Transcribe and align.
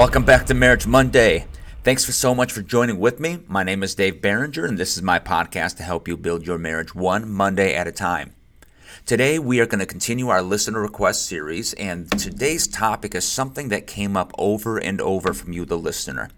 Welcome 0.00 0.24
back 0.24 0.46
to 0.46 0.54
Marriage 0.54 0.86
Monday. 0.86 1.44
Thanks 1.84 2.06
for 2.06 2.12
so 2.12 2.34
much 2.34 2.52
for 2.52 2.62
joining 2.62 2.98
with 2.98 3.20
me. 3.20 3.40
My 3.46 3.62
name 3.62 3.82
is 3.82 3.94
Dave 3.94 4.22
Barringer, 4.22 4.64
and 4.64 4.78
this 4.78 4.96
is 4.96 5.02
my 5.02 5.18
podcast 5.18 5.76
to 5.76 5.82
help 5.82 6.08
you 6.08 6.16
build 6.16 6.46
your 6.46 6.56
marriage 6.56 6.94
one 6.94 7.30
Monday 7.30 7.74
at 7.74 7.86
a 7.86 7.92
time. 7.92 8.32
Today, 9.04 9.38
we 9.38 9.60
are 9.60 9.66
going 9.66 9.80
to 9.80 9.84
continue 9.84 10.28
our 10.28 10.40
listener 10.40 10.80
request 10.80 11.26
series, 11.26 11.74
and 11.74 12.10
today's 12.18 12.66
topic 12.66 13.14
is 13.14 13.26
something 13.26 13.68
that 13.68 13.86
came 13.86 14.16
up 14.16 14.32
over 14.38 14.78
and 14.78 15.02
over 15.02 15.34
from 15.34 15.52
you, 15.52 15.66
the 15.66 15.76
listener. 15.76 16.30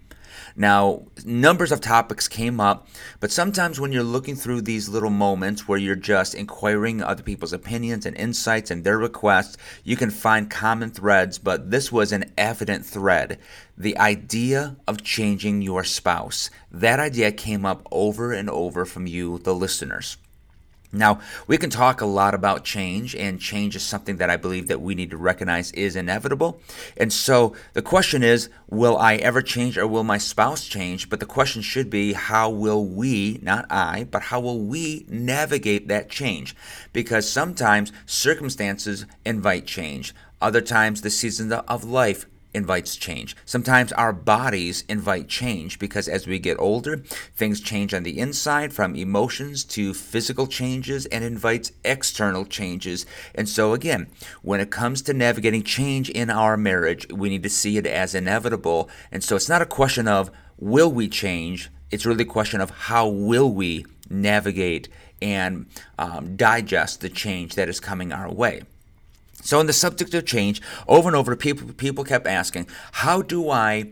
Now, 0.55 1.03
numbers 1.25 1.71
of 1.71 1.81
topics 1.81 2.27
came 2.27 2.59
up, 2.59 2.87
but 3.19 3.31
sometimes 3.31 3.79
when 3.79 3.91
you're 3.91 4.03
looking 4.03 4.35
through 4.35 4.61
these 4.61 4.89
little 4.89 5.09
moments 5.09 5.67
where 5.67 5.79
you're 5.79 5.95
just 5.95 6.35
inquiring 6.35 7.01
other 7.01 7.23
people's 7.23 7.53
opinions 7.53 8.05
and 8.05 8.15
insights 8.15 8.71
and 8.71 8.83
their 8.83 8.97
requests, 8.97 9.57
you 9.83 9.95
can 9.95 10.09
find 10.09 10.49
common 10.49 10.89
threads, 10.89 11.37
but 11.37 11.71
this 11.71 11.91
was 11.91 12.11
an 12.11 12.31
evident 12.37 12.85
thread. 12.85 13.39
The 13.77 13.97
idea 13.97 14.75
of 14.87 15.03
changing 15.03 15.61
your 15.61 15.83
spouse. 15.83 16.49
That 16.71 16.99
idea 16.99 17.31
came 17.31 17.65
up 17.65 17.87
over 17.91 18.31
and 18.31 18.49
over 18.49 18.85
from 18.85 19.07
you, 19.07 19.39
the 19.39 19.55
listeners. 19.55 20.17
Now, 20.95 21.19
we 21.47 21.57
can 21.57 21.71
talk 21.71 22.01
a 22.01 22.05
lot 22.05 22.35
about 22.35 22.63
change, 22.63 23.15
and 23.15 23.41
change 23.41 23.75
is 23.75 23.81
something 23.81 24.17
that 24.17 24.29
I 24.29 24.37
believe 24.37 24.67
that 24.67 24.79
we 24.79 24.93
need 24.93 25.09
to 25.09 25.17
recognize 25.17 25.71
is 25.71 25.95
inevitable. 25.95 26.61
And 26.95 27.11
so 27.11 27.55
the 27.73 27.81
question 27.81 28.21
is, 28.21 28.49
will 28.69 28.95
I 28.97 29.15
ever 29.15 29.41
change 29.41 29.75
or 29.75 29.87
will 29.87 30.03
my 30.03 30.19
spouse 30.19 30.67
change? 30.67 31.09
But 31.09 31.19
the 31.19 31.25
question 31.25 31.63
should 31.63 31.89
be, 31.89 32.13
how 32.13 32.51
will 32.51 32.85
we, 32.85 33.39
not 33.41 33.65
I, 33.71 34.07
but 34.11 34.23
how 34.23 34.39
will 34.39 34.59
we 34.59 35.05
navigate 35.09 35.87
that 35.87 36.09
change? 36.09 36.55
Because 36.93 37.27
sometimes 37.27 37.91
circumstances 38.05 39.07
invite 39.25 39.65
change. 39.65 40.13
Other 40.39 40.61
times, 40.61 41.01
the 41.01 41.09
seasons 41.09 41.53
of 41.53 41.83
life 41.85 42.27
invites 42.53 42.95
change. 42.95 43.35
Sometimes 43.45 43.91
our 43.93 44.13
bodies 44.13 44.83
invite 44.87 45.27
change 45.27 45.79
because 45.79 46.07
as 46.07 46.27
we 46.27 46.39
get 46.39 46.59
older, 46.59 46.97
things 47.35 47.59
change 47.59 47.93
on 47.93 48.03
the 48.03 48.19
inside 48.19 48.73
from 48.73 48.95
emotions 48.95 49.63
to 49.65 49.93
physical 49.93 50.47
changes 50.47 51.05
and 51.07 51.23
invites 51.23 51.71
external 51.83 52.45
changes. 52.45 53.05
And 53.35 53.49
so 53.49 53.73
again, 53.73 54.07
when 54.41 54.59
it 54.59 54.71
comes 54.71 55.01
to 55.03 55.13
navigating 55.13 55.63
change 55.63 56.09
in 56.09 56.29
our 56.29 56.57
marriage, 56.57 57.07
we 57.09 57.29
need 57.29 57.43
to 57.43 57.49
see 57.49 57.77
it 57.77 57.87
as 57.87 58.15
inevitable. 58.15 58.89
And 59.11 59.23
so 59.23 59.35
it's 59.35 59.49
not 59.49 59.61
a 59.61 59.65
question 59.65 60.07
of 60.07 60.31
will 60.57 60.91
we 60.91 61.07
change? 61.07 61.69
It's 61.91 62.05
really 62.05 62.23
a 62.23 62.27
question 62.27 62.61
of 62.61 62.69
how 62.69 63.07
will 63.07 63.51
we 63.51 63.85
navigate 64.09 64.89
and 65.21 65.65
um, 65.97 66.35
digest 66.35 67.01
the 67.01 67.09
change 67.09 67.55
that 67.55 67.69
is 67.69 67.79
coming 67.79 68.11
our 68.11 68.31
way. 68.31 68.63
So, 69.43 69.59
in 69.59 69.67
the 69.67 69.73
subject 69.73 70.13
of 70.13 70.25
change, 70.25 70.61
over 70.87 71.09
and 71.09 71.15
over, 71.15 71.35
people 71.35 71.67
people 71.73 72.03
kept 72.03 72.25
asking, 72.25 72.67
"How 72.93 73.21
do 73.21 73.49
I 73.49 73.89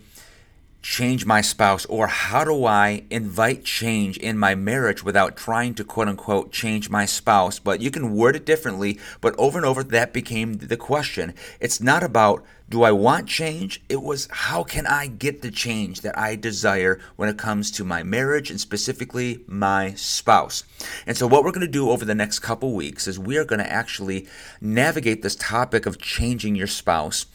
change 0.82 1.28
my 1.28 1.42
spouse, 1.42 1.86
or 1.86 2.08
how 2.08 2.44
do 2.44 2.66
I 2.66 3.04
invite 3.12 3.64
change 3.64 4.18
in 4.18 4.38
my 4.38 4.56
marriage 4.56 5.04
without 5.04 5.38
trying 5.38 5.76
to 5.76 5.84
quote 5.84 6.08
unquote 6.08 6.52
change 6.52 6.90
my 6.90 7.06
spouse?" 7.06 7.60
But 7.60 7.82
you 7.82 7.92
can 7.92 8.16
word 8.16 8.36
it 8.36 8.46
differently. 8.46 8.98
But 9.20 9.36
over 9.38 9.60
and 9.60 9.66
over, 9.66 9.84
that 9.84 10.14
became 10.14 10.54
the 10.58 10.78
question. 10.78 11.34
It's 11.60 11.82
not 11.82 12.02
about 12.02 12.44
do 12.72 12.84
I 12.84 12.92
want 12.94 13.28
change? 13.28 13.84
It 13.90 14.02
was 14.02 14.30
how 14.32 14.64
can 14.64 14.88
I 14.88 15.08
get 15.08 15.42
the 15.42 15.52
change 15.52 16.02
that 16.02 16.18
I 16.18 16.38
desire 16.38 17.00
when 17.18 17.28
it 17.28 17.38
comes 17.38 17.70
to 17.72 17.84
my 17.84 18.02
marriage 18.02 18.50
and 18.50 18.60
specifically 18.60 19.42
my 19.46 19.94
spouse. 19.96 20.64
And 21.06 21.18
so, 21.18 21.28
what 21.28 21.44
we're 21.44 21.52
going 21.52 21.68
to 21.68 21.72
do 21.72 21.92
over 21.92 22.06
the 22.06 22.16
next 22.16 22.40
couple 22.40 22.74
weeks 22.74 23.08
is 23.08 23.20
we 23.20 23.38
are 23.38 23.44
going 23.44 23.60
to 23.60 23.72
actually 23.72 24.26
navigate 24.62 25.22
this 25.22 25.36
topic 25.36 25.86
of 25.86 26.00
changing 26.00 26.56
your 26.56 26.68
spouse 26.68 27.26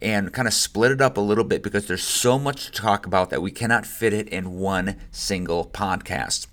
and 0.00 0.32
kind 0.32 0.48
of 0.48 0.54
split 0.54 0.90
it 0.90 1.02
up 1.02 1.18
a 1.18 1.20
little 1.20 1.44
bit 1.44 1.62
because 1.62 1.86
there's 1.86 2.02
so 2.02 2.38
much 2.38 2.66
to 2.66 2.72
talk 2.72 3.06
about 3.06 3.28
that 3.28 3.42
we 3.42 3.50
cannot 3.50 3.86
fit 3.86 4.14
it 4.14 4.28
in 4.28 4.58
one 4.58 4.96
single 5.10 5.66
podcast. 5.66 6.46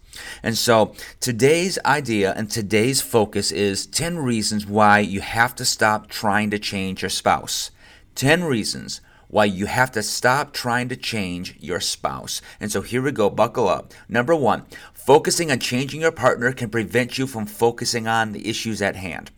And 0.44 0.57
so 0.57 0.94
today's 1.22 1.79
idea 1.85 2.34
and 2.35 2.51
today's 2.51 3.01
focus 3.01 3.51
is 3.53 3.88
10 3.88 4.19
reasons 4.19 4.68
why 4.68 5.00
you 5.00 5.22
have 5.22 5.56
to 5.56 5.66
stop 5.66 6.09
trying 6.09 6.51
to 6.51 6.59
change 6.59 7.01
your 7.01 7.09
spouse. 7.09 7.72
10 8.16 8.44
reasons 8.44 9.01
why 9.28 9.46
you 9.46 9.66
have 9.66 9.91
to 9.91 10.03
stop 10.03 10.53
trying 10.53 10.88
to 10.88 10.96
change 10.96 11.56
your 11.59 11.79
spouse. 11.79 12.40
And 12.59 12.72
so 12.72 12.81
here 12.81 13.01
we 13.01 13.12
go, 13.12 13.31
buckle 13.31 13.68
up. 13.68 13.91
Number 14.07 14.35
one, 14.35 14.66
focusing 14.94 15.51
on 15.51 15.57
changing 15.57 16.01
your 16.01 16.12
partner 16.12 16.53
can 16.53 16.69
prevent 16.69 17.18
you 17.18 17.25
from 17.25 17.47
focusing 17.47 18.07
on 18.07 18.31
the 18.31 18.47
issues 18.47 18.79
at 18.79 18.96
hand. 18.96 19.31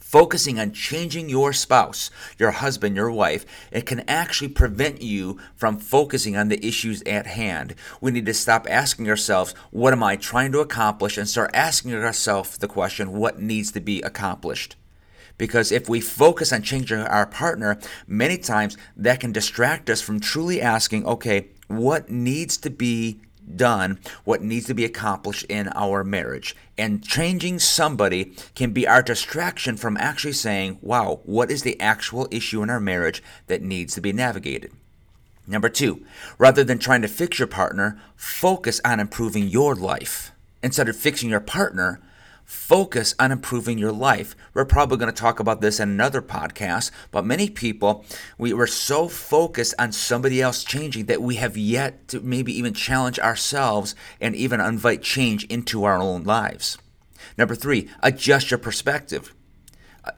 Focusing 0.00 0.58
on 0.58 0.72
changing 0.72 1.28
your 1.28 1.52
spouse, 1.52 2.10
your 2.36 2.50
husband, 2.50 2.96
your 2.96 3.12
wife, 3.12 3.46
it 3.70 3.86
can 3.86 4.00
actually 4.08 4.48
prevent 4.48 5.00
you 5.00 5.38
from 5.54 5.78
focusing 5.78 6.36
on 6.36 6.48
the 6.48 6.66
issues 6.66 7.00
at 7.06 7.26
hand. 7.28 7.76
We 8.00 8.10
need 8.10 8.26
to 8.26 8.34
stop 8.34 8.66
asking 8.68 9.08
ourselves, 9.08 9.54
what 9.70 9.92
am 9.92 10.02
I 10.02 10.16
trying 10.16 10.50
to 10.52 10.60
accomplish? 10.60 11.16
And 11.16 11.28
start 11.28 11.52
asking 11.54 11.94
ourselves 11.94 12.58
the 12.58 12.68
question, 12.68 13.12
what 13.12 13.40
needs 13.40 13.70
to 13.72 13.80
be 13.80 14.02
accomplished? 14.02 14.74
Because 15.38 15.72
if 15.72 15.88
we 15.88 16.00
focus 16.00 16.52
on 16.52 16.62
changing 16.62 17.00
our 17.00 17.26
partner, 17.26 17.78
many 18.06 18.38
times 18.38 18.76
that 18.96 19.20
can 19.20 19.32
distract 19.32 19.90
us 19.90 20.00
from 20.00 20.20
truly 20.20 20.60
asking, 20.60 21.06
okay, 21.06 21.48
what 21.68 22.10
needs 22.10 22.56
to 22.58 22.70
be 22.70 23.20
done, 23.56 23.98
what 24.24 24.42
needs 24.42 24.66
to 24.66 24.74
be 24.74 24.84
accomplished 24.84 25.44
in 25.44 25.68
our 25.74 26.04
marriage. 26.04 26.56
And 26.78 27.04
changing 27.04 27.58
somebody 27.58 28.32
can 28.54 28.72
be 28.72 28.86
our 28.86 29.02
distraction 29.02 29.76
from 29.76 29.96
actually 29.96 30.32
saying, 30.32 30.78
wow, 30.80 31.20
what 31.24 31.50
is 31.50 31.62
the 31.62 31.80
actual 31.80 32.28
issue 32.30 32.62
in 32.62 32.70
our 32.70 32.80
marriage 32.80 33.22
that 33.48 33.62
needs 33.62 33.94
to 33.94 34.00
be 34.00 34.12
navigated? 34.12 34.72
Number 35.46 35.68
two, 35.68 36.04
rather 36.38 36.62
than 36.62 36.78
trying 36.78 37.02
to 37.02 37.08
fix 37.08 37.38
your 37.38 37.48
partner, 37.48 38.00
focus 38.14 38.80
on 38.84 39.00
improving 39.00 39.48
your 39.48 39.74
life. 39.74 40.30
Instead 40.62 40.88
of 40.88 40.96
fixing 40.96 41.28
your 41.28 41.40
partner, 41.40 42.00
focus 42.44 43.14
on 43.18 43.32
improving 43.32 43.78
your 43.78 43.92
life. 43.92 44.34
We're 44.54 44.64
probably 44.64 44.98
going 44.98 45.12
to 45.12 45.20
talk 45.20 45.40
about 45.40 45.60
this 45.60 45.80
in 45.80 45.90
another 45.90 46.22
podcast, 46.22 46.90
but 47.10 47.24
many 47.24 47.48
people, 47.48 48.04
we 48.38 48.52
were 48.52 48.66
so 48.66 49.08
focused 49.08 49.74
on 49.78 49.92
somebody 49.92 50.42
else 50.42 50.64
changing 50.64 51.06
that 51.06 51.22
we 51.22 51.36
have 51.36 51.56
yet 51.56 52.08
to 52.08 52.20
maybe 52.20 52.56
even 52.56 52.74
challenge 52.74 53.18
ourselves 53.18 53.94
and 54.20 54.34
even 54.34 54.60
invite 54.60 55.02
change 55.02 55.44
into 55.44 55.84
our 55.84 55.98
own 55.98 56.24
lives. 56.24 56.78
Number 57.38 57.54
three, 57.54 57.88
adjust 58.02 58.50
your 58.50 58.58
perspective. 58.58 59.34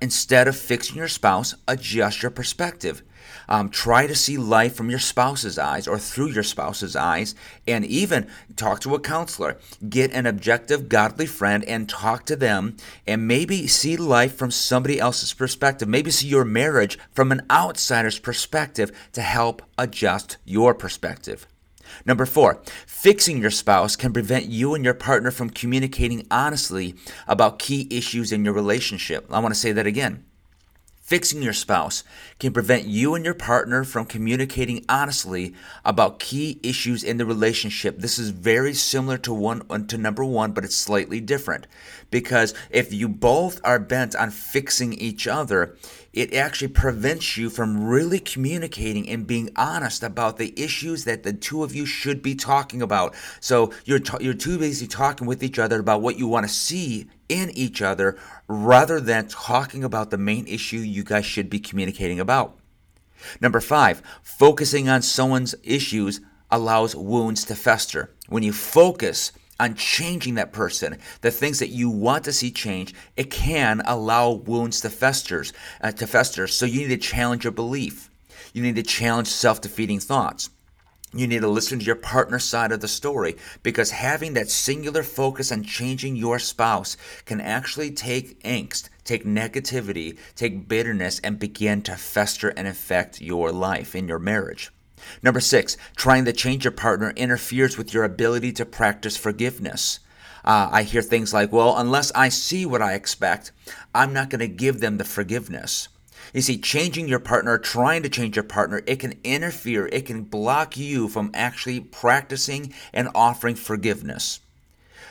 Instead 0.00 0.48
of 0.48 0.56
fixing 0.56 0.96
your 0.96 1.08
spouse, 1.08 1.54
adjust 1.68 2.22
your 2.22 2.30
perspective. 2.30 3.02
Um, 3.48 3.68
try 3.68 4.06
to 4.06 4.14
see 4.14 4.36
life 4.36 4.74
from 4.74 4.90
your 4.90 4.98
spouse's 4.98 5.58
eyes 5.58 5.86
or 5.86 5.98
through 5.98 6.30
your 6.30 6.42
spouse's 6.42 6.96
eyes, 6.96 7.34
and 7.66 7.84
even 7.84 8.28
talk 8.56 8.80
to 8.80 8.94
a 8.94 9.00
counselor. 9.00 9.58
Get 9.88 10.12
an 10.12 10.26
objective, 10.26 10.88
godly 10.88 11.26
friend 11.26 11.64
and 11.64 11.88
talk 11.88 12.24
to 12.26 12.36
them, 12.36 12.76
and 13.06 13.28
maybe 13.28 13.66
see 13.66 13.96
life 13.96 14.36
from 14.36 14.50
somebody 14.50 14.98
else's 14.98 15.32
perspective. 15.32 15.88
Maybe 15.88 16.10
see 16.10 16.28
your 16.28 16.44
marriage 16.44 16.98
from 17.12 17.32
an 17.32 17.46
outsider's 17.50 18.18
perspective 18.18 18.90
to 19.12 19.22
help 19.22 19.62
adjust 19.78 20.36
your 20.44 20.74
perspective. 20.74 21.46
Number 22.06 22.26
four, 22.26 22.62
fixing 22.86 23.40
your 23.40 23.50
spouse 23.50 23.96
can 23.96 24.12
prevent 24.12 24.46
you 24.46 24.74
and 24.74 24.84
your 24.84 24.94
partner 24.94 25.30
from 25.30 25.50
communicating 25.50 26.26
honestly 26.30 26.94
about 27.28 27.58
key 27.58 27.86
issues 27.90 28.32
in 28.32 28.44
your 28.44 28.54
relationship. 28.54 29.26
I 29.30 29.40
want 29.40 29.54
to 29.54 29.60
say 29.60 29.72
that 29.72 29.86
again. 29.86 30.24
Fixing 31.04 31.42
your 31.42 31.52
spouse 31.52 32.02
can 32.38 32.54
prevent 32.54 32.86
you 32.86 33.14
and 33.14 33.26
your 33.26 33.34
partner 33.34 33.84
from 33.84 34.06
communicating 34.06 34.86
honestly 34.88 35.52
about 35.84 36.18
key 36.18 36.58
issues 36.62 37.04
in 37.04 37.18
the 37.18 37.26
relationship. 37.26 37.98
This 37.98 38.18
is 38.18 38.30
very 38.30 38.72
similar 38.72 39.18
to 39.18 39.34
one 39.34 39.86
to 39.88 39.98
number 39.98 40.24
1, 40.24 40.52
but 40.52 40.64
it's 40.64 40.74
slightly 40.74 41.20
different. 41.20 41.66
Because 42.10 42.54
if 42.70 42.90
you 42.90 43.06
both 43.06 43.60
are 43.64 43.78
bent 43.78 44.16
on 44.16 44.30
fixing 44.30 44.94
each 44.94 45.26
other, 45.26 45.76
it 46.14 46.32
actually 46.32 46.68
prevents 46.68 47.36
you 47.36 47.50
from 47.50 47.84
really 47.84 48.20
communicating 48.20 49.08
and 49.08 49.26
being 49.26 49.50
honest 49.56 50.04
about 50.04 50.36
the 50.36 50.54
issues 50.56 51.04
that 51.04 51.24
the 51.24 51.32
two 51.32 51.64
of 51.64 51.74
you 51.74 51.84
should 51.84 52.22
be 52.22 52.36
talking 52.36 52.80
about. 52.80 53.14
So 53.40 53.72
you're 53.84 53.98
t- 53.98 54.24
you're 54.24 54.32
too 54.32 54.58
busy 54.58 54.86
talking 54.86 55.26
with 55.26 55.42
each 55.42 55.58
other 55.58 55.80
about 55.80 56.02
what 56.02 56.16
you 56.16 56.28
want 56.28 56.46
to 56.46 56.52
see 56.52 57.08
in 57.28 57.50
each 57.50 57.82
other 57.82 58.16
rather 58.46 59.00
than 59.00 59.26
talking 59.26 59.82
about 59.82 60.10
the 60.10 60.18
main 60.18 60.46
issue 60.46 60.78
you 60.78 61.02
guys 61.02 61.26
should 61.26 61.50
be 61.50 61.58
communicating 61.58 62.20
about. 62.20 62.56
Number 63.40 63.60
5, 63.60 64.02
focusing 64.22 64.88
on 64.88 65.02
someone's 65.02 65.56
issues 65.64 66.20
allows 66.50 66.94
wounds 66.94 67.44
to 67.46 67.56
fester. 67.56 68.14
When 68.28 68.44
you 68.44 68.52
focus 68.52 69.32
on 69.60 69.74
changing 69.74 70.34
that 70.34 70.52
person, 70.52 70.98
the 71.20 71.30
things 71.30 71.58
that 71.60 71.68
you 71.68 71.88
want 71.88 72.24
to 72.24 72.32
see 72.32 72.50
change, 72.50 72.94
it 73.16 73.30
can 73.30 73.82
allow 73.86 74.30
wounds 74.30 74.80
to 74.80 74.90
fester, 74.90 75.44
uh, 75.80 75.92
to 75.92 76.06
fester. 76.06 76.46
So 76.46 76.66
you 76.66 76.80
need 76.80 77.00
to 77.00 77.08
challenge 77.08 77.44
your 77.44 77.52
belief. 77.52 78.10
You 78.52 78.62
need 78.62 78.76
to 78.76 78.82
challenge 78.82 79.28
self-defeating 79.28 80.00
thoughts. 80.00 80.50
You 81.16 81.28
need 81.28 81.42
to 81.42 81.48
listen 81.48 81.78
to 81.78 81.84
your 81.84 81.94
partner's 81.94 82.42
side 82.42 82.72
of 82.72 82.80
the 82.80 82.88
story 82.88 83.36
because 83.62 83.92
having 83.92 84.34
that 84.34 84.50
singular 84.50 85.04
focus 85.04 85.52
on 85.52 85.62
changing 85.62 86.16
your 86.16 86.40
spouse 86.40 86.96
can 87.24 87.40
actually 87.40 87.92
take 87.92 88.42
angst, 88.42 88.88
take 89.04 89.24
negativity, 89.24 90.18
take 90.34 90.66
bitterness, 90.66 91.20
and 91.20 91.38
begin 91.38 91.82
to 91.82 91.94
fester 91.94 92.48
and 92.48 92.66
affect 92.66 93.20
your 93.20 93.52
life 93.52 93.94
in 93.94 94.08
your 94.08 94.18
marriage. 94.18 94.72
Number 95.22 95.40
six, 95.40 95.76
trying 95.96 96.24
to 96.24 96.32
change 96.32 96.64
your 96.64 96.72
partner 96.72 97.12
interferes 97.16 97.76
with 97.76 97.92
your 97.92 98.04
ability 98.04 98.52
to 98.52 98.64
practice 98.64 99.16
forgiveness. 99.16 100.00
Uh, 100.44 100.68
I 100.70 100.82
hear 100.82 101.02
things 101.02 101.32
like, 101.32 101.52
well, 101.52 101.76
unless 101.78 102.12
I 102.12 102.28
see 102.28 102.66
what 102.66 102.82
I 102.82 102.94
expect, 102.94 103.52
I'm 103.94 104.12
not 104.12 104.30
going 104.30 104.40
to 104.40 104.48
give 104.48 104.80
them 104.80 104.98
the 104.98 105.04
forgiveness. 105.04 105.88
You 106.32 106.40
see, 106.40 106.58
changing 106.58 107.08
your 107.08 107.20
partner, 107.20 107.58
trying 107.58 108.02
to 108.02 108.08
change 108.08 108.36
your 108.36 108.44
partner, 108.44 108.82
it 108.86 109.00
can 109.00 109.18
interfere, 109.24 109.86
it 109.86 110.06
can 110.06 110.24
block 110.24 110.76
you 110.76 111.08
from 111.08 111.30
actually 111.34 111.80
practicing 111.80 112.74
and 112.92 113.08
offering 113.14 113.54
forgiveness. 113.54 114.40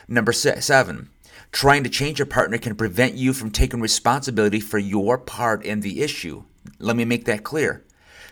Number 0.06 0.32
six, 0.32 0.66
seven, 0.66 1.08
trying 1.50 1.84
to 1.84 1.90
change 1.90 2.18
your 2.18 2.26
partner 2.26 2.58
can 2.58 2.74
prevent 2.74 3.14
you 3.14 3.32
from 3.32 3.50
taking 3.50 3.80
responsibility 3.80 4.60
for 4.60 4.78
your 4.78 5.16
part 5.18 5.64
in 5.64 5.80
the 5.80 6.02
issue. 6.02 6.44
Let 6.78 6.96
me 6.96 7.04
make 7.04 7.24
that 7.24 7.44
clear. 7.44 7.83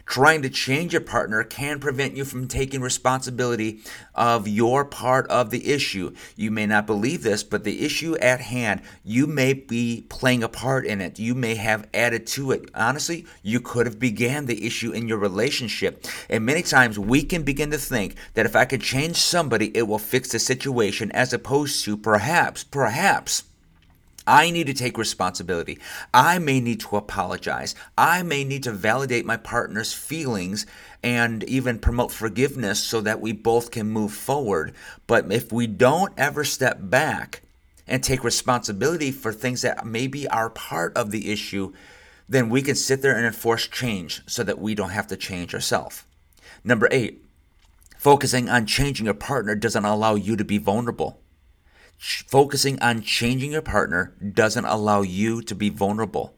Trying 0.07 0.43
to 0.43 0.51
change 0.51 0.93
your 0.93 1.01
partner 1.01 1.43
can 1.45 1.81
prevent 1.81 2.17
you 2.17 2.25
from 2.25 2.49
taking 2.49 2.81
responsibility 2.81 3.81
of 4.15 4.47
your 4.47 4.85
part 4.85 5.27
of 5.29 5.51
the 5.51 5.73
issue. 5.73 6.15
You 6.37 6.51
may 6.51 6.67
not 6.67 6.87
believe 6.87 7.23
this, 7.23 7.43
but 7.43 7.65
the 7.65 7.85
issue 7.85 8.17
at 8.17 8.41
hand, 8.41 8.83
you 9.05 9.27
may 9.27 9.53
be 9.53 10.05
playing 10.09 10.43
a 10.43 10.49
part 10.49 10.85
in 10.85 11.01
it. 11.01 11.19
You 11.19 11.35
may 11.35 11.55
have 11.55 11.89
added 11.95 12.27
to 12.29 12.51
it. 12.53 12.69
Honestly, 12.75 13.27
you 13.43 13.61
could 13.61 13.87
have 13.87 13.99
began 13.99 14.47
the 14.47 14.67
issue 14.67 14.93
in 14.93 15.09
your 15.09 15.19
relationship. 15.19 16.07
And 16.29 16.45
many 16.45 16.63
times 16.63 16.99
we 16.99 17.23
can 17.23 17.43
begin 17.43 17.71
to 17.71 17.79
think 17.79 18.17
that 18.35 18.47
if 18.47 18.57
I 18.57 18.65
can 18.65 18.81
change 18.81 19.17
somebody, 19.17 19.75
it 19.77 19.89
will 19.89 19.99
fix 19.99 20.31
the 20.31 20.39
situation 20.39 21.11
as 21.13 21.33
opposed 21.33 21.85
to 21.85 21.97
perhaps, 21.97 22.65
perhaps 22.65 23.45
I 24.27 24.51
need 24.51 24.69
to 24.69 24.75
take 24.75 24.99
responsibility. 24.99 25.79
I 26.15 26.39
may 26.39 26.61
need 26.61 26.81
to 26.81 26.97
apologize. 26.97 27.75
I 27.99 28.23
may 28.23 28.45
need 28.45 28.63
to 28.65 28.73
validate 28.73 29.27
my 29.27 29.37
partner's 29.37 29.93
feelings 29.93 30.65
and 31.03 31.43
even 31.45 31.79
promote 31.79 32.13
forgiveness 32.13 32.83
so 32.83 33.01
that 33.01 33.21
we 33.21 33.33
both 33.33 33.71
can 33.73 33.89
move 33.89 34.13
forward. 34.13 34.75
But 35.07 35.31
if 35.33 35.53
we 35.53 35.67
don't 35.67 36.13
ever 36.17 36.45
step 36.45 36.79
back 36.81 37.43
and 37.89 38.03
take 38.03 38.23
responsibility 38.23 39.11
for 39.11 39.33
things 39.33 39.63
that 39.63 39.85
maybe 39.85 40.29
are 40.29 40.51
part 40.51 40.97
of 40.97 41.11
the 41.11 41.33
issue, 41.33 41.73
then 42.29 42.49
we 42.49 42.63
can 42.63 42.77
sit 42.77 43.03
there 43.03 43.17
and 43.17 43.27
enforce 43.27 43.67
change 43.67 44.23
so 44.27 44.45
that 44.45 44.61
we 44.61 44.75
don't 44.75 44.91
have 44.91 45.09
to 45.09 45.17
change 45.17 45.53
ourselves. 45.53 46.05
Number 46.63 46.89
eight, 46.93 47.25
focusing 47.99 48.49
on 48.49 48.67
changing 48.67 49.09
a 49.09 49.15
partner 49.15 49.57
doesn't 49.57 49.85
allow 49.85 50.15
you 50.15 50.37
to 50.37 50.45
be 50.45 50.59
vulnerable 50.59 51.22
focusing 52.03 52.81
on 52.83 53.01
changing 53.01 53.53
your 53.53 53.63
partner 53.63 54.13
doesn't 54.35 54.65
allow 54.65 55.03
you 55.03 55.41
to 55.43 55.55
be 55.55 55.69
vulnerable. 55.69 56.35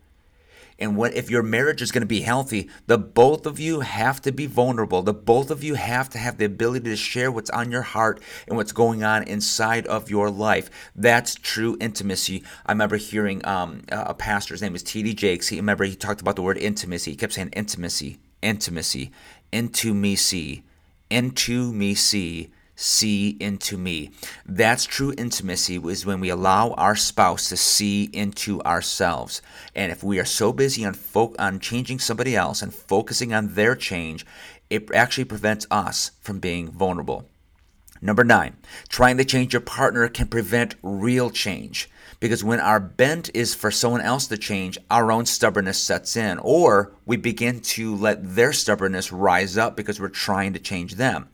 And 0.78 0.94
what 0.94 1.14
if 1.14 1.30
your 1.30 1.42
marriage 1.42 1.80
is 1.80 1.90
going 1.90 2.02
to 2.02 2.06
be 2.06 2.20
healthy, 2.20 2.68
the 2.86 2.98
both 2.98 3.46
of 3.46 3.58
you 3.58 3.80
have 3.80 4.20
to 4.22 4.32
be 4.32 4.46
vulnerable. 4.46 5.00
The 5.02 5.14
both 5.14 5.50
of 5.50 5.64
you 5.64 5.74
have 5.74 6.10
to 6.10 6.18
have 6.18 6.36
the 6.36 6.44
ability 6.44 6.90
to 6.90 6.96
share 6.96 7.30
what's 7.30 7.48
on 7.48 7.70
your 7.70 7.82
heart 7.82 8.20
and 8.46 8.56
what's 8.56 8.72
going 8.72 9.02
on 9.02 9.22
inside 9.22 9.86
of 9.86 10.10
your 10.10 10.30
life. 10.30 10.68
That's 10.94 11.34
true 11.34 11.78
intimacy. 11.80 12.42
I 12.66 12.72
remember 12.72 12.96
hearing 12.96 13.46
um, 13.46 13.84
a 13.90 14.14
His 14.20 14.60
name 14.60 14.74
is 14.74 14.82
T.D. 14.82 15.14
Jakes. 15.14 15.48
He 15.48 15.56
remember 15.56 15.84
he 15.84 15.94
talked 15.94 16.20
about 16.20 16.36
the 16.36 16.42
word 16.42 16.58
intimacy. 16.58 17.12
He 17.12 17.16
kept 17.16 17.34
saying 17.34 17.50
intimacy, 17.50 18.18
intimacy, 18.42 19.12
into 19.52 19.94
me 19.94 20.16
see, 20.16 20.64
into 21.08 21.72
me 21.72 21.94
see 21.94 22.50
see 22.76 23.36
into 23.40 23.76
me. 23.76 24.10
That's 24.46 24.84
true 24.84 25.14
intimacy 25.16 25.76
is 25.76 26.06
when 26.06 26.20
we 26.20 26.28
allow 26.28 26.70
our 26.72 26.96
spouse 26.96 27.48
to 27.48 27.56
see 27.56 28.04
into 28.12 28.60
ourselves. 28.62 29.42
And 29.74 29.92
if 29.92 30.02
we 30.02 30.18
are 30.18 30.24
so 30.24 30.52
busy 30.52 30.84
on 30.84 30.94
fo- 30.94 31.34
on 31.38 31.60
changing 31.60 31.98
somebody 31.98 32.36
else 32.36 32.62
and 32.62 32.74
focusing 32.74 33.32
on 33.32 33.54
their 33.54 33.76
change, 33.76 34.26
it 34.70 34.92
actually 34.92 35.24
prevents 35.24 35.66
us 35.70 36.10
from 36.20 36.40
being 36.40 36.70
vulnerable. 36.70 37.28
Number 38.00 38.24
nine, 38.24 38.56
trying 38.88 39.16
to 39.16 39.24
change 39.24 39.54
your 39.54 39.60
partner 39.60 40.08
can 40.08 40.26
prevent 40.26 40.74
real 40.82 41.30
change. 41.30 41.88
Because 42.20 42.44
when 42.44 42.60
our 42.60 42.80
bent 42.80 43.30
is 43.34 43.54
for 43.54 43.70
someone 43.70 44.00
else 44.00 44.26
to 44.26 44.36
change, 44.36 44.78
our 44.90 45.10
own 45.10 45.26
stubbornness 45.26 45.78
sets 45.78 46.16
in, 46.16 46.38
or 46.38 46.92
we 47.06 47.16
begin 47.16 47.60
to 47.60 47.94
let 47.94 48.34
their 48.34 48.52
stubbornness 48.52 49.12
rise 49.12 49.56
up 49.56 49.76
because 49.76 50.00
we're 50.00 50.08
trying 50.08 50.52
to 50.52 50.58
change 50.58 50.94
them. 50.94 51.28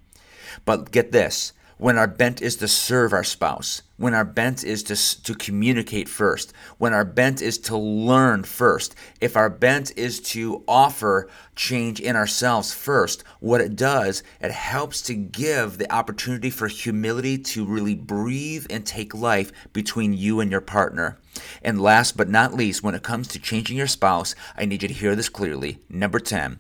But 0.64 0.91
get 0.91 1.12
this 1.12 1.52
when 1.81 1.97
our 1.97 2.06
bent 2.06 2.43
is 2.43 2.56
to 2.56 2.69
serve 2.69 3.14
our 3.14 3.25
spouse, 3.25 3.81
when 3.97 4.12
our 4.12 4.25
bent 4.25 4.62
is 4.62 4.82
to, 4.82 5.23
to 5.23 5.35
communicate 5.35 6.11
first, 6.11 6.52
when 6.76 6.93
our 6.93 7.06
bent 7.06 7.41
is 7.41 7.56
to 7.56 7.75
learn 7.75 8.43
first, 8.43 8.94
if 9.23 9.35
our 9.35 9.49
bent 9.49 9.91
is 9.97 10.20
to 10.20 10.62
offer 10.69 11.26
change 11.56 11.99
in 11.99 12.17
ourselves 12.17 12.75
first, 12.75 13.25
what 13.41 13.62
it 13.62 13.76
does, 13.76 14.23
it 14.43 14.50
helps 14.50 15.00
to 15.00 15.14
give 15.14 15.79
the 15.79 15.91
opportunity 15.91 16.50
for 16.50 16.69
humility 16.69 17.38
to 17.38 17.64
really 17.64 17.94
breathe 17.94 18.67
and 18.69 18.85
take 18.85 19.14
life 19.14 19.50
between 19.73 20.12
you 20.12 20.41
and 20.41 20.50
your 20.50 20.61
partner. 20.61 21.19
And 21.62 21.81
last 21.81 22.14
but 22.14 22.29
not 22.29 22.53
least, 22.53 22.82
when 22.82 22.94
it 22.94 23.03
comes 23.03 23.26
to 23.29 23.38
changing 23.38 23.79
your 23.79 23.87
spouse, 23.87 24.35
I 24.55 24.67
need 24.67 24.82
you 24.82 24.88
to 24.88 24.94
hear 24.94 25.17
this 25.17 25.31
clearly. 25.31 25.79
Number 25.88 26.20
10, 26.20 26.58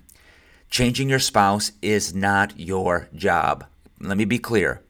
changing 0.70 1.10
your 1.10 1.18
spouse 1.18 1.72
is 1.82 2.14
not 2.14 2.58
your 2.58 3.10
job. 3.14 3.66
Let 4.00 4.16
me 4.16 4.24
be 4.24 4.38
clear 4.38 4.82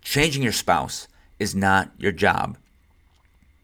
changing 0.00 0.42
your 0.42 0.52
spouse 0.52 1.06
is 1.38 1.54
not 1.54 1.90
your 1.98 2.12
job. 2.12 2.56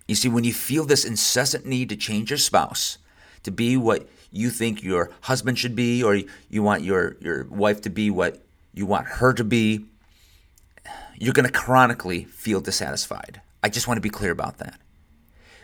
You 0.06 0.14
see, 0.14 0.28
when 0.28 0.44
you 0.44 0.52
feel 0.52 0.84
this 0.84 1.04
incessant 1.04 1.64
need 1.64 1.88
to 1.88 1.96
change 1.96 2.30
your 2.30 2.38
spouse, 2.38 2.98
to 3.44 3.50
be 3.50 3.76
what 3.76 4.08
you 4.30 4.50
think 4.50 4.82
your 4.82 5.10
husband 5.22 5.58
should 5.58 5.74
be, 5.74 6.02
or 6.02 6.20
you 6.50 6.62
want 6.62 6.82
your, 6.82 7.16
your 7.20 7.44
wife 7.44 7.80
to 7.82 7.90
be 7.90 8.10
what 8.10 8.42
you 8.74 8.84
want 8.84 9.06
her 9.06 9.32
to 9.32 9.44
be, 9.44 9.86
you're 11.16 11.32
going 11.32 11.46
to 11.46 11.52
chronically 11.52 12.24
feel 12.24 12.60
dissatisfied. 12.60 13.40
I 13.62 13.68
just 13.68 13.88
want 13.88 13.96
to 13.96 14.02
be 14.02 14.10
clear 14.10 14.32
about 14.32 14.58
that. 14.58 14.78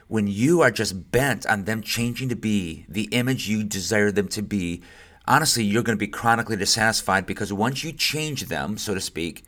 When 0.09 0.27
you 0.27 0.63
are 0.63 0.71
just 0.71 1.13
bent 1.13 1.47
on 1.47 1.65
them 1.65 1.83
changing 1.83 2.31
to 2.31 2.37
be 2.37 2.87
the 2.89 3.05
image 3.13 3.49
you 3.49 3.65
desire 3.65 4.11
them 4.11 4.29
to 4.29 4.43
be, 4.43 4.83
honestly, 5.27 5.65
you're 5.65 5.83
going 5.83 5.97
to 5.97 6.01
be 6.01 6.09
chronically 6.09 6.57
dissatisfied 6.57 7.27
because 7.27 7.53
once 7.53 7.85
you 7.85 7.93
change 7.93 8.47
them, 8.47 8.77
so 8.79 8.95
to 8.95 9.01
speak, 9.01 9.45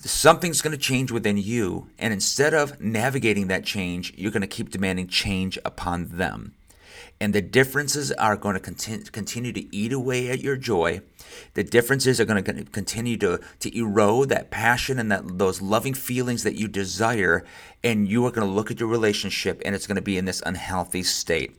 something's 0.00 0.62
going 0.62 0.76
to 0.76 0.82
change 0.82 1.10
within 1.10 1.36
you. 1.36 1.88
And 1.98 2.12
instead 2.12 2.54
of 2.54 2.80
navigating 2.80 3.48
that 3.48 3.64
change, 3.64 4.14
you're 4.16 4.32
going 4.32 4.40
to 4.42 4.46
keep 4.46 4.70
demanding 4.70 5.08
change 5.08 5.58
upon 5.64 6.16
them. 6.16 6.54
And 7.18 7.34
the 7.34 7.40
differences 7.40 8.12
are 8.12 8.36
going 8.36 8.60
to 8.60 9.00
continue 9.10 9.52
to 9.52 9.74
eat 9.76 9.92
away 9.92 10.28
at 10.28 10.40
your 10.40 10.56
joy. 10.56 11.00
The 11.54 11.64
differences 11.64 12.20
are 12.20 12.26
going 12.26 12.44
to 12.44 12.64
continue 12.64 13.16
to, 13.18 13.40
to 13.60 13.78
erode 13.78 14.28
that 14.28 14.50
passion 14.50 14.98
and 14.98 15.10
that 15.10 15.38
those 15.38 15.62
loving 15.62 15.94
feelings 15.94 16.42
that 16.42 16.56
you 16.56 16.68
desire. 16.68 17.44
And 17.82 18.06
you 18.06 18.26
are 18.26 18.30
going 18.30 18.46
to 18.46 18.52
look 18.52 18.70
at 18.70 18.80
your 18.80 18.88
relationship 18.88 19.62
and 19.64 19.74
it's 19.74 19.86
going 19.86 19.96
to 19.96 20.02
be 20.02 20.18
in 20.18 20.26
this 20.26 20.42
unhealthy 20.44 21.02
state. 21.02 21.56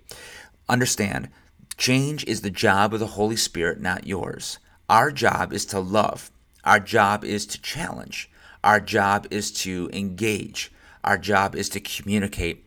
Understand, 0.70 1.30
Change 1.78 2.26
is 2.26 2.42
the 2.42 2.50
job 2.50 2.94
of 2.94 3.00
the 3.00 3.08
Holy 3.08 3.36
Spirit, 3.36 3.80
not 3.80 4.08
yours. 4.08 4.58
Our 4.90 5.12
job 5.12 5.54
is 5.54 5.64
to 5.68 5.80
love. 5.80 6.32
Our 6.64 6.80
job 6.80 7.24
is 7.24 7.46
to 7.46 7.62
challenge. 7.62 8.32
Our 8.64 8.80
job 8.80 9.28
is 9.30 9.52
to 9.62 9.88
engage. 9.94 10.72
Our 11.04 11.20
job 11.20 11.56
is 11.56 11.70
to 11.70 11.80
communicate. 11.80 12.67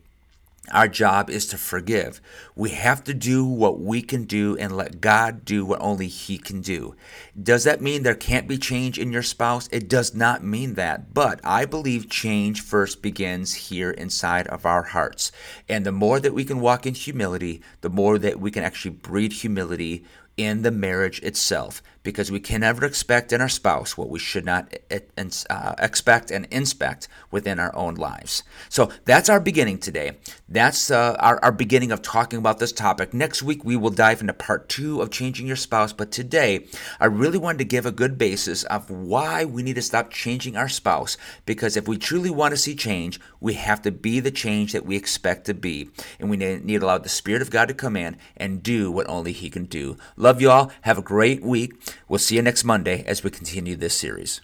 Our 0.69 0.87
job 0.87 1.31
is 1.31 1.47
to 1.47 1.57
forgive. 1.57 2.21
We 2.55 2.69
have 2.69 3.03
to 3.05 3.15
do 3.15 3.43
what 3.43 3.79
we 3.79 4.03
can 4.03 4.25
do 4.25 4.55
and 4.57 4.77
let 4.77 5.01
God 5.01 5.43
do 5.43 5.65
what 5.65 5.81
only 5.81 6.07
He 6.07 6.37
can 6.37 6.61
do. 6.61 6.95
Does 7.41 7.63
that 7.63 7.81
mean 7.81 8.03
there 8.03 8.13
can't 8.13 8.47
be 8.47 8.59
change 8.59 8.99
in 8.99 9.11
your 9.11 9.23
spouse? 9.23 9.67
It 9.71 9.89
does 9.89 10.13
not 10.13 10.43
mean 10.43 10.75
that. 10.75 11.15
But 11.15 11.41
I 11.43 11.65
believe 11.65 12.09
change 12.09 12.61
first 12.61 13.01
begins 13.01 13.55
here 13.55 13.89
inside 13.89 14.47
of 14.47 14.65
our 14.65 14.83
hearts. 14.83 15.31
And 15.67 15.83
the 15.83 15.91
more 15.91 16.19
that 16.19 16.33
we 16.33 16.45
can 16.45 16.59
walk 16.59 16.85
in 16.85 16.93
humility, 16.93 17.63
the 17.81 17.89
more 17.89 18.19
that 18.19 18.39
we 18.39 18.51
can 18.51 18.63
actually 18.63 18.91
breed 18.91 19.33
humility 19.33 20.05
in 20.43 20.61
the 20.61 20.71
marriage 20.71 21.21
itself 21.21 21.81
because 22.03 22.31
we 22.31 22.39
can 22.39 22.61
never 22.61 22.85
expect 22.85 23.31
in 23.31 23.41
our 23.41 23.49
spouse 23.49 23.97
what 23.97 24.09
we 24.09 24.19
should 24.19 24.45
not 24.45 24.73
uh, 24.89 25.75
expect 25.77 26.31
and 26.31 26.47
inspect 26.49 27.07
within 27.29 27.59
our 27.59 27.75
own 27.75 27.95
lives. 27.95 28.43
So 28.69 28.91
that's 29.05 29.29
our 29.29 29.39
beginning 29.39 29.79
today. 29.79 30.17
That's 30.49 30.89
uh, 30.89 31.15
our, 31.19 31.43
our 31.43 31.51
beginning 31.51 31.91
of 31.91 32.01
talking 32.01 32.39
about 32.39 32.59
this 32.59 32.71
topic. 32.71 33.13
Next 33.13 33.43
week, 33.43 33.63
we 33.63 33.75
will 33.75 33.91
dive 33.91 34.21
into 34.21 34.33
part 34.33 34.67
two 34.67 35.01
of 35.01 35.11
changing 35.11 35.47
your 35.47 35.55
spouse. 35.55 35.93
But 35.93 36.11
today, 36.11 36.65
I 36.99 37.05
really 37.05 37.37
wanted 37.37 37.59
to 37.59 37.65
give 37.65 37.85
a 37.85 37.91
good 37.91 38.17
basis 38.17 38.63
of 38.63 38.89
why 38.89 39.45
we 39.45 39.63
need 39.63 39.75
to 39.75 39.81
stop 39.81 40.11
changing 40.11 40.57
our 40.57 40.69
spouse 40.69 41.17
because 41.45 41.77
if 41.77 41.87
we 41.87 41.97
truly 41.97 42.29
want 42.29 42.51
to 42.51 42.57
see 42.57 42.75
change, 42.75 43.19
we 43.39 43.53
have 43.53 43.81
to 43.83 43.91
be 43.91 44.19
the 44.19 44.31
change 44.31 44.73
that 44.73 44.85
we 44.85 44.95
expect 44.95 45.45
to 45.45 45.53
be. 45.53 45.89
And 46.19 46.29
we 46.29 46.37
need 46.37 46.67
to 46.67 46.85
allow 46.85 46.97
the 46.97 47.09
Spirit 47.09 47.41
of 47.41 47.51
God 47.51 47.67
to 47.67 47.73
come 47.73 47.95
in 47.95 48.17
and 48.37 48.63
do 48.63 48.91
what 48.91 49.07
only 49.07 49.31
He 49.31 49.49
can 49.49 49.65
do. 49.65 49.97
Love 50.31 50.41
you 50.41 50.49
all. 50.49 50.71
Have 50.83 50.97
a 50.97 51.01
great 51.01 51.43
week. 51.43 51.73
We'll 52.07 52.17
see 52.17 52.37
you 52.37 52.41
next 52.41 52.63
Monday 52.63 53.03
as 53.05 53.21
we 53.21 53.29
continue 53.29 53.75
this 53.75 53.97
series. 53.97 54.39